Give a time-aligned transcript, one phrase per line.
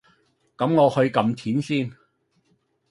[0.57, 1.95] 咁我去㩒錢先